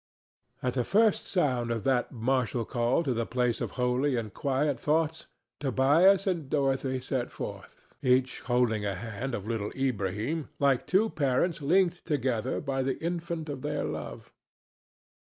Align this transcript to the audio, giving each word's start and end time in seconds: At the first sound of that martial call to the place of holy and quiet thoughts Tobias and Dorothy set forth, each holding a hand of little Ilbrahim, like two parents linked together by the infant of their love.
At 0.63 0.73
the 0.73 0.83
first 0.83 1.27
sound 1.27 1.69
of 1.69 1.83
that 1.83 2.11
martial 2.11 2.65
call 2.65 3.03
to 3.03 3.13
the 3.13 3.27
place 3.27 3.61
of 3.61 3.73
holy 3.77 4.15
and 4.15 4.33
quiet 4.33 4.79
thoughts 4.79 5.27
Tobias 5.59 6.25
and 6.25 6.49
Dorothy 6.49 6.99
set 6.99 7.31
forth, 7.31 7.81
each 8.01 8.39
holding 8.41 8.83
a 8.83 8.95
hand 8.95 9.35
of 9.35 9.45
little 9.45 9.69
Ilbrahim, 9.75 10.49
like 10.57 10.87
two 10.87 11.11
parents 11.11 11.61
linked 11.61 12.03
together 12.03 12.59
by 12.59 12.81
the 12.81 12.97
infant 12.97 13.47
of 13.47 13.61
their 13.61 13.83
love. 13.83 14.33